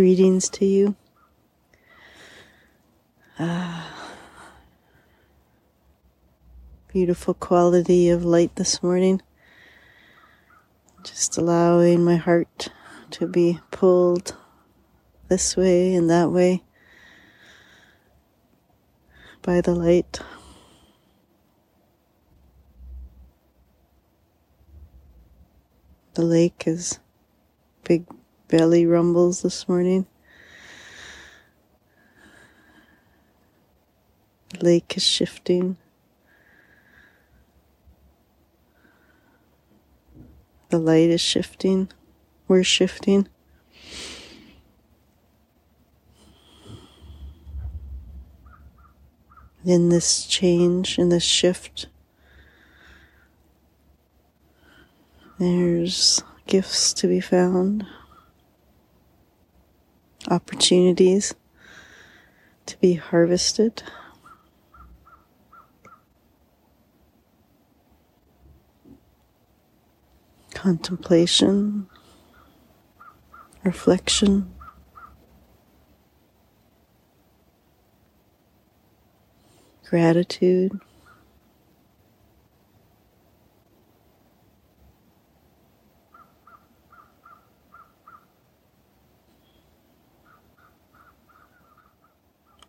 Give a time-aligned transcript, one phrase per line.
[0.00, 0.96] Greetings to you.
[3.38, 4.16] Ah,
[6.90, 9.20] beautiful quality of light this morning.
[11.04, 12.68] Just allowing my heart
[13.10, 14.34] to be pulled
[15.28, 16.62] this way and that way
[19.42, 20.18] by the light.
[26.14, 27.00] The lake is
[27.84, 28.06] big
[28.50, 30.06] belly rumbles this morning.
[34.60, 35.76] Lake is shifting.
[40.70, 41.90] The light is shifting.
[42.48, 43.28] We're shifting.
[49.64, 51.86] In this change, in this shift,
[55.38, 57.86] there's gifts to be found,
[60.30, 61.34] opportunities
[62.66, 63.82] to be harvested.
[70.60, 71.86] contemplation,
[73.64, 74.52] reflection.
[79.88, 80.78] Gratitude.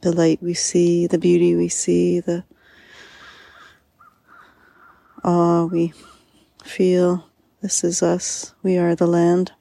[0.02, 2.44] The light we see, the beauty we see, the
[5.24, 5.94] awe we
[6.64, 7.28] feel.
[7.62, 8.56] This is us.
[8.64, 9.52] We are the land.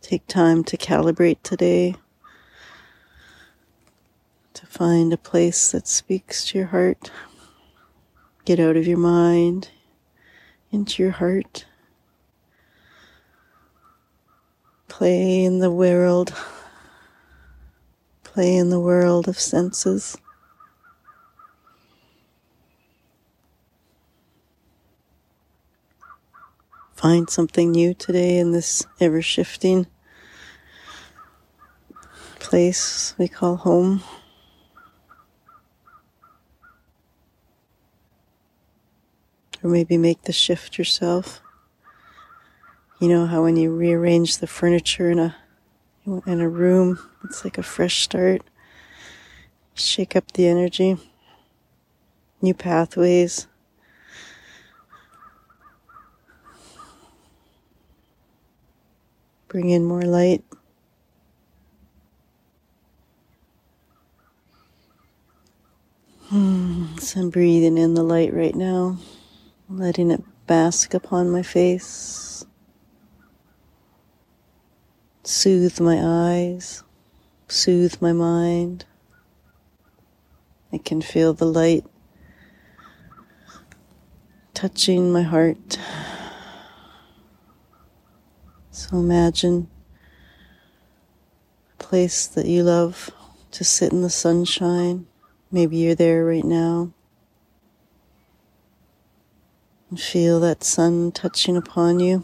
[0.00, 1.94] Take time to calibrate today,
[4.54, 7.12] to find a place that speaks to your heart.
[8.44, 9.70] Get out of your mind
[10.72, 11.66] into your heart.
[14.96, 16.32] Play in the world.
[18.24, 20.16] Play in the world of senses.
[26.94, 29.86] find something new today in this ever shifting
[32.38, 34.02] place we call home.
[39.62, 41.42] Or maybe make the shift yourself.
[43.00, 45.36] You know how when you rearrange the furniture in a
[46.26, 48.42] in a room, it's like a fresh start.
[49.74, 50.96] Shake up the energy.
[52.40, 53.48] New pathways
[59.48, 60.44] Bring in more light.
[66.28, 68.98] Hmm, so I'm breathing in the light right now,
[69.70, 72.44] letting it bask upon my face,
[75.26, 76.84] soothe my eyes,
[77.48, 78.84] soothe my mind.
[80.72, 81.84] I can feel the light
[84.54, 85.78] touching my heart.
[88.70, 89.68] So imagine
[91.74, 93.10] a place that you love
[93.50, 95.06] to sit in the sunshine.
[95.50, 96.92] Maybe you're there right now.
[99.90, 102.22] And feel that sun touching upon you.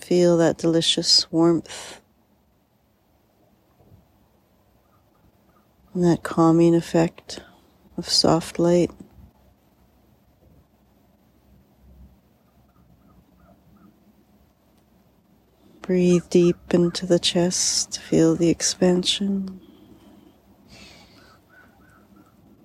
[0.00, 2.00] Feel that delicious warmth
[5.94, 7.40] and that calming effect
[7.96, 8.90] of soft light.
[15.82, 19.60] Breathe deep into the chest, feel the expansion.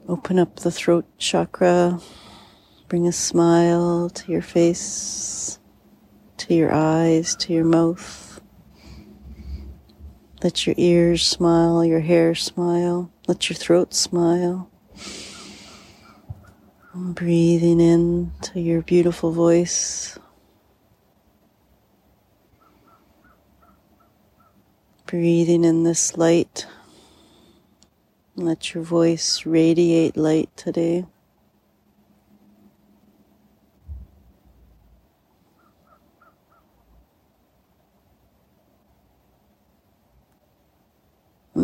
[0.08, 2.00] Open up the throat chakra,
[2.88, 5.35] bring a smile to your face,
[6.46, 8.40] to your eyes, to your mouth.
[10.44, 14.70] Let your ears smile, your hair smile, let your throat smile.
[16.94, 20.20] breathing in to your beautiful voice.
[25.08, 26.68] Breathing in this light.
[28.36, 31.06] Let your voice radiate light today.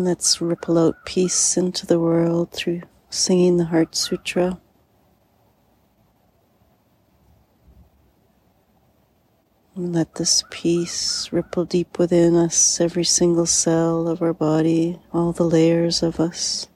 [0.04, 4.60] Let's ripple out peace into the world through singing the Heart Sutra.
[9.76, 15.30] And let this peace ripple deep within us, every single cell of our body, all
[15.30, 16.66] the layers of us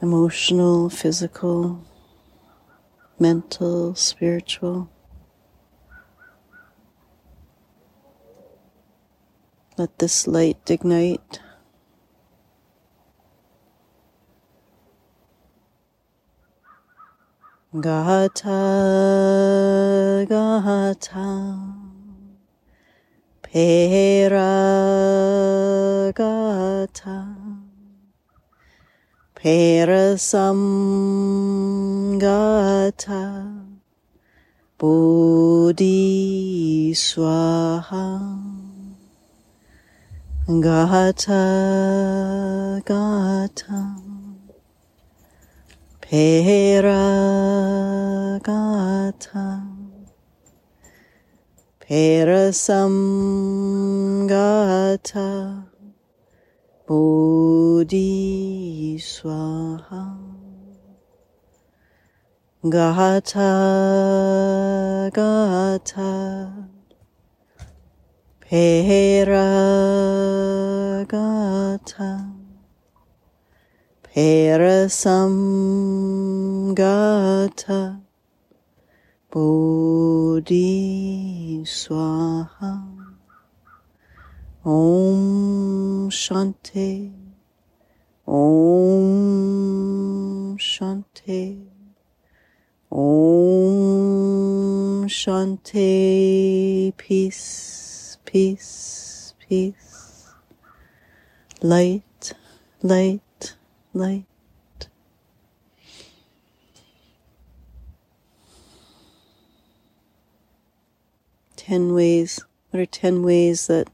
[0.00, 1.84] emotional, physical,
[3.18, 4.88] mental, spiritual.
[9.76, 11.40] Let this light ignite.
[17.80, 18.54] Gata,
[20.28, 21.58] gata,
[23.42, 24.46] pera,
[26.14, 27.34] gata,
[29.34, 30.60] perasam,
[32.20, 33.64] gata,
[34.78, 35.82] bodhi,
[36.94, 38.43] swaha.
[40.46, 41.40] Gata,
[42.84, 43.96] gata,
[46.02, 47.08] pera,
[48.44, 49.64] gata,
[51.80, 52.92] perasam,
[54.28, 55.64] gata,
[56.86, 58.04] bodhi,
[59.00, 60.12] swaha.
[62.68, 63.50] Gata,
[65.10, 66.73] gata,
[68.50, 69.40] Peragata
[74.04, 75.40] Parasamgata
[79.30, 80.52] Bodhi
[81.64, 82.84] Swaha
[84.66, 87.12] Om Shanti
[88.26, 89.08] Om
[90.58, 91.66] Shanti
[92.92, 93.08] Om
[95.08, 97.83] Shanti Peace
[98.34, 100.28] peace, peace.
[101.62, 102.32] Light,
[102.82, 103.54] light,
[103.92, 104.24] light.
[111.54, 112.44] Ten ways.
[112.70, 113.86] What are ten ways that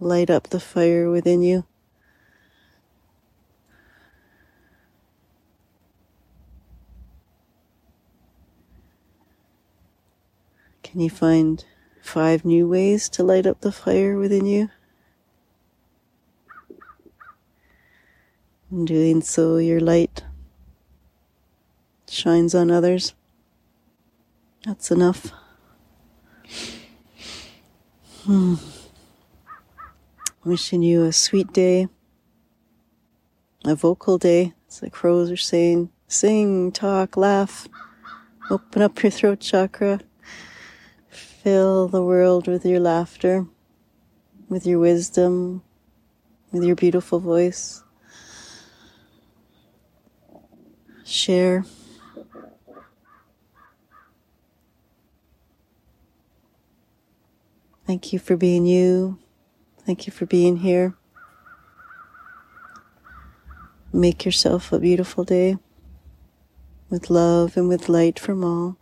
[0.00, 1.66] light up the fire within you?
[10.82, 11.64] Can you find
[12.06, 14.70] five new ways to light up the fire within you.
[18.70, 20.24] In doing so, your light
[22.08, 23.14] shines on others.
[24.64, 25.32] That's enough.
[28.24, 28.54] Hmm.
[30.44, 31.88] Wishing you a sweet day,
[33.64, 34.54] a vocal day.
[34.66, 37.68] It's like crows are saying sing, talk, laugh,
[38.50, 40.00] open up your throat chakra.
[41.46, 43.46] Fill the world with your laughter,
[44.48, 45.62] with your wisdom,
[46.50, 47.84] with your beautiful voice.
[51.04, 51.64] Share.
[57.86, 59.20] Thank you for being you.
[59.84, 60.96] Thank you for being here.
[63.92, 65.58] Make yourself a beautiful day
[66.90, 68.78] with love and with light from all.